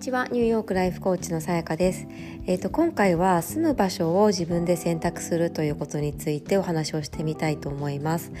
[0.00, 0.28] ちは。
[0.32, 2.06] ニューヨークライフコーチのさやかです、
[2.46, 8.32] えーと、今回は住む場所を自分で選択するということについてお話をしてみたいと思います。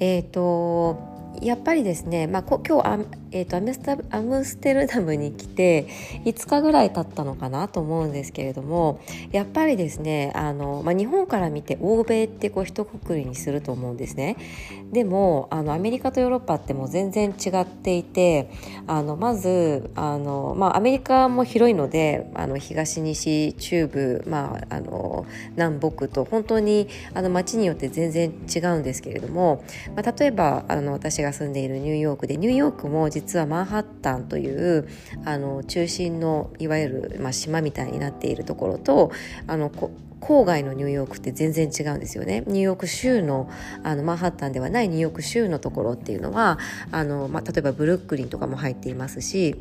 [0.00, 0.98] え、ー、と
[1.40, 5.86] やっぱりですね、まあ、今日、えーと、アムスタアムステルダムに来て
[6.24, 9.00] 5日ぐらい経ったのかなと思うんですけれども
[9.32, 14.36] やっぱりですねあの、まあ、日本から見て欧米ってこう一括りにすると思うんですね。
[14.92, 18.50] でもあのアメリカとヨーロッパってもう全然違っていて
[18.86, 25.26] あのまずあの、まあ、アメリカも広いのであの東西中部、まあ、あの
[25.56, 29.62] 南北と本当にあの街によって全然違うんですけれども、
[29.94, 34.88] まあ、例えばあの私が住んでいるニューヨークでニューヨークも実実はマンハッタンという
[35.24, 39.10] あの中心のいわゆる、まあ、島みたいになっているところと
[39.48, 39.70] あの
[40.20, 42.44] 郊外のニューヨークって全然違うんですよね。
[42.46, 43.50] ニューヨーク州の
[43.82, 46.58] あのマンハッタンではないニューヨーク州のところっていうのは
[46.92, 49.56] あの、まあ、例えばブルックリンとかも入っていますし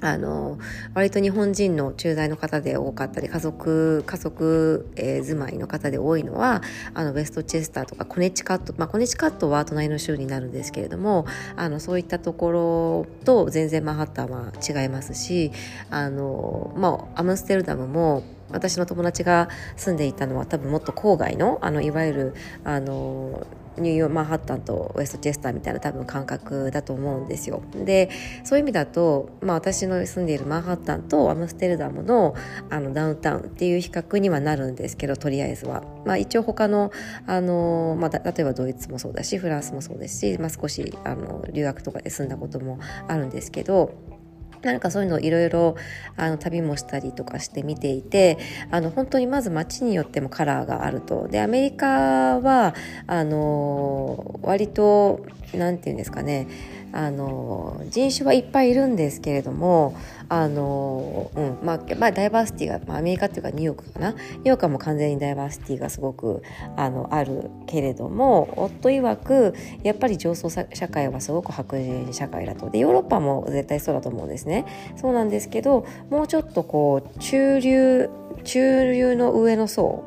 [0.00, 0.58] あの
[0.94, 6.62] 割と日本人の駐在の方で多かったり家族家族、えー、住まいの方で多いのは
[6.94, 11.26] あのウェストチェスターとかコネチカット、まあ、コネチカットは隣の州になるんですけれども
[11.56, 15.52] あのそういったところと全然マンハッタンは違いますし
[15.90, 23.46] あの、まあ、アムステルダムも私の友達が住んでいたのは多分もっと郊外のあのいわゆるあの
[23.80, 27.62] ニューヨーマンハッタンとウエストチェスターみたいな多分感覚だと思うんですよ。
[27.74, 28.10] で
[28.44, 32.34] そういう意味だと、まあ、私の住んでいるマンハッタンとアムステルダムの
[32.68, 35.82] あのダウンタウンっていう比較にはなるんですけどとりあえずは。
[36.04, 36.90] まあ、一応他の
[37.26, 44.19] あの、まあ、例えばドイツもそうだしフランスもそうですし、まあ、少しあの留学とかで住んだこともあるんですけど。
[44.62, 45.76] なんかそういうのをいろいろ
[46.16, 48.38] あの旅もしたりとかして見ていて
[48.70, 51.28] あの本当にまず街によってもカラーがあると。
[51.28, 52.74] でアメリカは
[53.06, 56.46] あの割と何て言うんですかね
[56.92, 59.96] あの人種はいっぱいいるんですけれども
[60.28, 64.10] あの、うんまあまあ、ダイバーシティが、まあ、アメリカっていうかニューヨークかな。
[64.12, 66.42] ニューヨークはも完全にダイバーシティがすごく
[66.76, 72.70] あのあるけれども夫曰くやっぱり上層社会はすごく白人社会だと。
[72.70, 74.64] でヨーロッパも絶対そうだと思うんですね。
[74.96, 78.10] そうなんですけどもうちょっとこう中流
[78.44, 80.04] 中流の上の層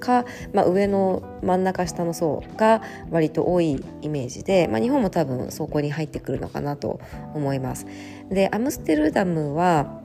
[0.00, 7.00] か、まあ、上の真ん中下の層が割と多いイメージで、まあ、日本も多分そこに入ってくるのかなと
[7.34, 7.86] 思います。
[8.30, 10.00] でアムステルダムは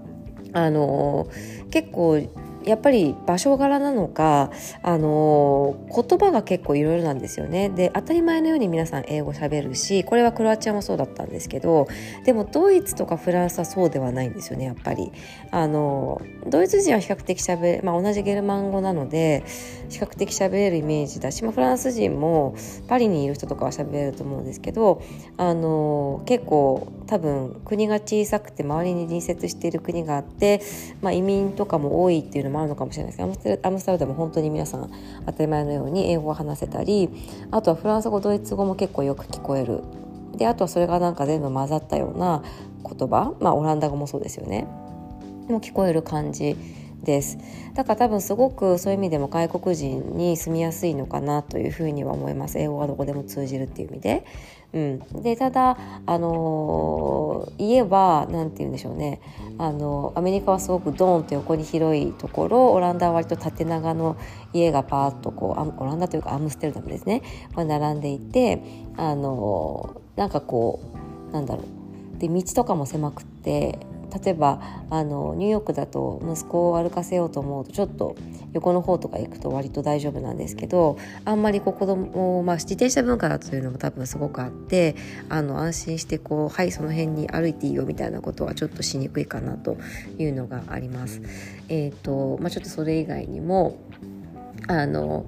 [0.54, 1.28] あの
[1.72, 2.22] 結構
[2.68, 4.52] やっぱり場所柄なのか、
[4.84, 7.70] あの言葉が結構いろいろなんですよね。
[7.70, 11.88] で当たり前のように皆さん英語しゃべるしこれはクロアチアもそうだったんですけど
[12.26, 15.12] でもドイツとかフランスはそうではないんですよねやっぱり。
[15.52, 19.44] あのドイツ人は比較的しゃべ、まあ、同じゲルマン語なので
[19.90, 22.56] 比較的しゃべれるイメージだし、まあ、フランス人も
[22.88, 25.02] パリにいる人とかはしゃべれると思うんですけど
[25.38, 30.62] あの結構多分国が小さくて周りに隣接している国があって、
[31.02, 34.92] まあ、移民とかも多いっていうのもあるのかもしれないですけどアムステルダム本当に皆さん
[35.26, 37.10] 当たり前のように英語を話せたり
[37.52, 39.82] あとはフランス語ドイツ語も結構よく聞こえる。
[40.36, 42.44] であとはそれがなんか全部混ざったような
[42.84, 44.68] 言葉まあオランダ語もそうですよね。
[45.48, 46.56] も聞こえる感じ
[47.04, 47.38] です。
[47.74, 52.60] だから多分すごくそういう意味でも外国人に住みやすいのかなというふうには思います。
[52.60, 54.26] 英語がどこでも通じるっていう意味で。
[54.74, 59.22] うん、でただ、あのー、家は何て言うんでしょうね、
[59.58, 64.18] あのアメリカはすごくドーンと横に広いところオランダは割と縦長の
[64.52, 67.22] 家がパーッとこうオランダというかアムステルダムですね、
[67.56, 68.62] まあ、並んでいて、
[68.98, 70.82] あのー、なんかこ
[71.30, 72.20] うなんだろう。
[72.20, 73.80] で道とかも狭くって
[74.24, 78.16] 例えばあのニューヨークだと息子を歩かせようと思うとちょっと
[78.54, 84.96] 横の方とか行くと割と大丈夫なんですけどあんまりこう子供まあ自転車文化だというのも多分すごくあって
[85.30, 89.78] あの安心してこうはいその辺に歩いていいよみたいなことはちょっとしにくいかなと
[90.18, 91.22] いうのがあります。
[91.70, 93.78] えーとまあ、ちょっとそれ以外にも
[94.68, 95.26] あの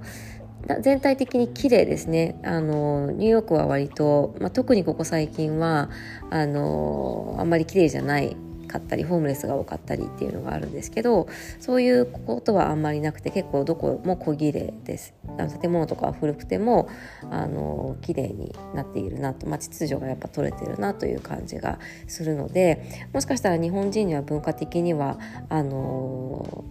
[0.80, 5.90] 全体的に綺麗ですねあのニューヨークは割と、まあ、特にここ最近は
[6.30, 8.36] あのあんまり綺麗じゃない
[8.70, 11.28] かったりホームレスが多かったりっていうのがあるんですけど
[11.58, 16.88] そういうことはあんまりなくて結構どこも小綺麗ですあの建物とかは古くても
[17.30, 25.18] あの綺麗になっているなと、まあ、秩序がやっぱ取れてるなという感じがするのでもしかしたら日本人には文化的には
[25.48, 26.64] あの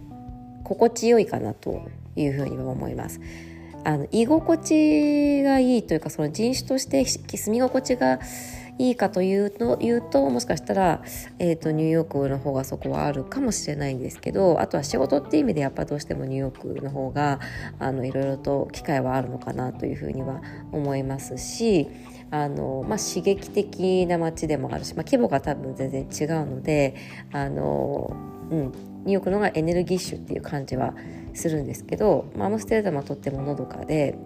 [0.64, 1.82] 心地よいかなと
[2.16, 3.20] いうふうには思います。
[3.82, 8.20] あの居心地がいいというかその人種として住み心地が
[8.80, 11.02] いいかというと言うともしかしたら、
[11.38, 17.40] えーと、ニューヨークの方がそこはあるかもしれないんですけどあとは仕事っていう意味でやっぱどうしてもニューヨークの方が
[17.78, 20.40] あのいろいろと機会はあるのかなというふうには
[20.72, 21.88] 思いますし
[22.30, 26.96] あの、まあ、刺激的な街でもあるし、まあ、規模が多分全然違うので
[27.32, 28.16] あの、
[28.50, 30.94] うん、ニューヨークの方がエネルギッシュっていう感じは
[31.34, 34.16] するんですけど、まあ、アムステルダムはとってものどかで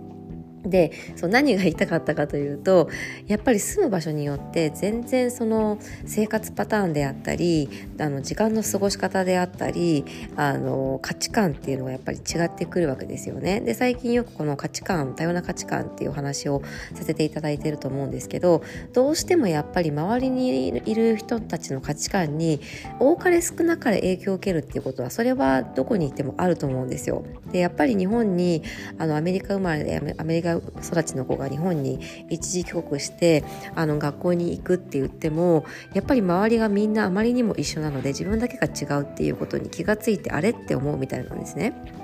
[0.65, 2.89] でそう何が言いたかったかというと
[3.27, 7.69] やっぱり住む場所によって全然その生活パターンであったり
[7.99, 10.05] あの時間の過ごし方であったり
[10.37, 13.61] あの価値観っていうのがやっぱり違ってくるわけですよね。
[13.61, 16.63] で最近よくこの価値観多様な価値観っていうお話を
[16.95, 18.63] させていただいてると思うんですけど
[18.93, 22.61] どうしてもやっぱり周りにいる人たちの価値観に
[23.01, 27.25] 多かれ少なかれ影響を受けるっていうことはそれはどこに行ってもあると思うんですよ。
[27.53, 28.63] でやっぱり日本に
[28.99, 35.65] あのアメリカ生まれでアメリカ育ちの子が日本に一時帰国してあの学校に行くって言っても
[35.95, 42.04] やっぱり周りがみんなあまりにも一緒なので自分だけが違うっていうことに気がついてあれって思うみたいなんですね。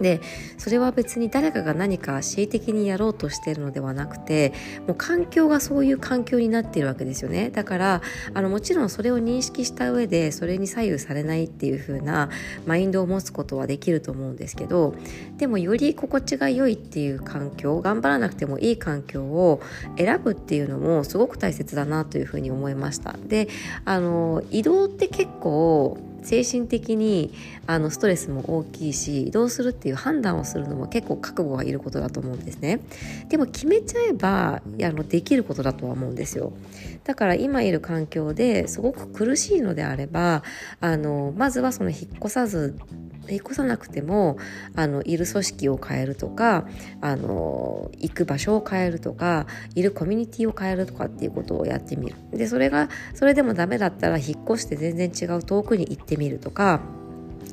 [0.00, 0.20] で
[0.58, 4.52] それは別に誰かが何か恣意的にやろうとしているのではなくて
[4.86, 7.50] もう環境がそういう環境になっているわけですよね。
[7.50, 8.02] だから
[8.34, 12.28] あのもちろんそれを認識した上でそれに左右されないっていう風な
[12.66, 14.94] マインドを持つことはできると思うんですけど
[15.38, 19.60] でもより心地が良いっていう環境頑張らなくてもいい環境を
[19.96, 23.16] 選ぶっていうのもすごく大切だなというふうに思いました。
[23.26, 23.48] で
[23.84, 27.32] あの移動って結構精神的に
[27.68, 32.80] あのストレスも大きいし移動するっていう判断をするのも結構覚悟がいることだと思うんですね。
[33.28, 36.52] でも決めちゃえばあのできることだとは思うんですよ。
[37.04, 40.42] だから今いる環境ですごく苦しいのであれば
[40.80, 42.76] あのまずはその引っ越さず
[43.28, 44.38] 引っ越さなくても
[44.74, 46.66] あのいる組織を変えるとか
[47.00, 52.16] あの行く場所を変えるとかいるコミュニティを変えるとかっていうことをやってみる。
[52.32, 56.80] でそれがそれでもダメだったら引っ越して全然違う遠くに行ってみるとか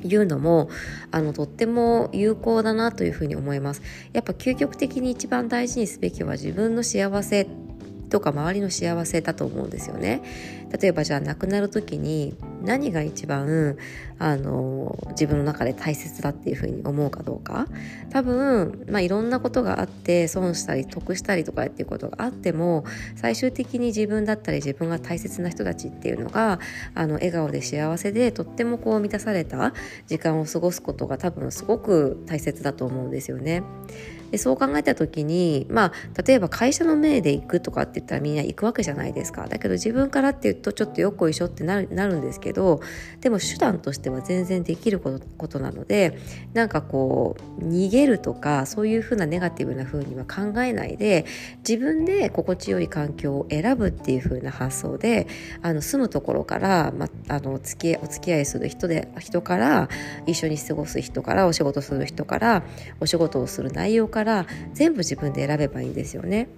[0.02, 0.68] いうのも
[1.10, 3.82] あのとっても有効だなというふうに思います。
[4.12, 7.46] やっぱ究極的に一番大事にすべきは自分の幸せ
[8.10, 10.22] とか周りの幸せだと思うんですよね。
[10.80, 13.76] 例えばじゃあ亡くなる時に何が一番
[14.18, 17.68] あの自分の中で大切だっていうふうに思うかどうか
[18.10, 22.84] 多分、まあ、いろんなことがあって損したり得したりとかっていうことがあっても
[23.14, 26.58] 最終的に自分だったり自分が大切な人たちっていうのが
[26.94, 29.74] あの笑顔で幸せでとってもこう満たされた
[30.08, 33.62] 時間を過ごすことが多分すごく大切だと思うんですよね。
[34.34, 39.46] でそう考えた時にまあ例えば会社の命で行くとかって言ったらみんな行くわけじゃないですか。
[39.46, 42.80] だけど自分からって言うとちょっとよっこいしょってなるなるんですけど
[43.20, 46.18] でも手段としては全然できることなので
[46.52, 51.26] なんかこう逃げるとかそういうふうなネガティブな風には考えないで
[51.58, 55.28] 自分で心地よい環境を選ぶっていう風な発想で
[55.62, 59.88] あの住むところから、まあの付きお付き合いする人で人から
[60.26, 62.64] 一緒に過ごす人からお仕事する人から
[62.98, 66.48] お仕事をする内容からから全部自分で選べばいいんですよね。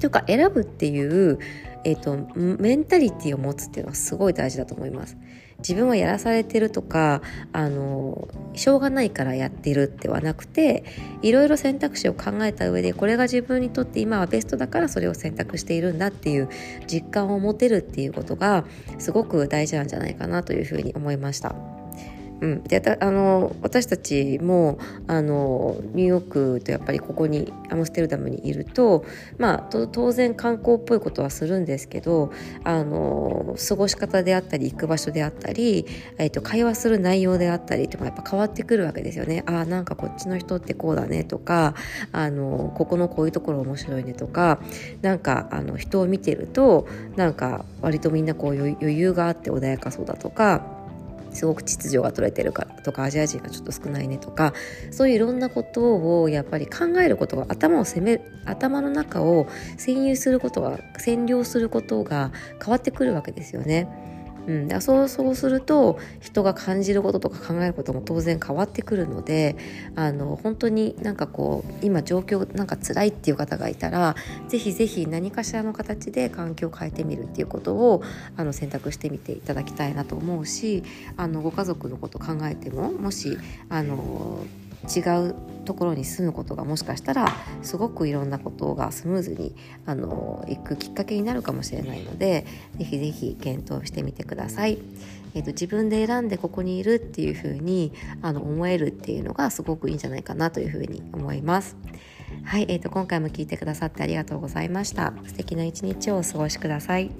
[0.00, 1.38] というか選ぶっていう、
[1.84, 5.16] えーと、メンタリティを持つっていうのはすごい大事だと思います。
[5.58, 7.22] 自分はやらされてるとか
[7.54, 10.84] あのしょうがないからやってるってはなくて
[11.22, 16.50] いろいろ選択肢を考えた上でこれが自分にとって今はベストだからそれを選択しているんだっていう
[16.86, 18.66] 実感を持てるっていうことが
[18.98, 21.75] すごく大事なんじゃないかなというふうに思いました。
[22.40, 29.04] うん、であの私たちもあのニューヨークとやっぱりここにアムステルダムにいると、
[29.38, 32.32] まあ、当然観光っぽいことはするんですけど
[32.64, 35.86] あの過ごし方であったり行く場所であったり、
[36.18, 39.42] えー、と会話する内容であったりってやっぱ変わってくるわけですよね。
[39.46, 41.74] あなんかこっちの人ってこうだねとか
[42.12, 44.60] あのここのこういうところ面白いねとか
[45.00, 50.75] なんかあの人を見てるとなんか割とみんなこう余裕があって穏やかそうだとか。
[51.36, 54.54] すごく秩序が取れてるかとかアジア人がちょっと少ないねとか
[54.90, 64.15] そういういろんなことをやっぱり考えることが頭を攻め頭の中を占有することが占領することが変わってくるわけですよね。
[64.46, 69.56] うん、だそうそうすると人が感じることとか考えることも当然変わってくるので
[69.94, 74.14] あの本当になんかこう今状況なんか辛いっていう方がいたら
[74.48, 78.02] ぜひぜひ何かしらの形で環境を変えてみるっていうことを
[78.36, 80.84] あの選択してみていただきたいなと思うし
[81.16, 83.38] あのご家族のこと考えてももし
[83.68, 84.44] あの
[84.94, 87.28] 違うところに住むことがもしかしたら
[87.62, 92.46] すごくいろんなことがスムーズにあの行くきっかけになるかもしれないので
[92.78, 94.78] ぜひぜひ検討してみてください。
[95.34, 101.76] えーと、自分で選んでここにいるっていう風にあに思えるっていうのがすごくいいんじゃないかなというふうに思います。
[102.44, 105.12] はい、えーと今回も聞いてくださってありがとうございました。
[105.26, 107.10] 素敵な一日をお過ごしください。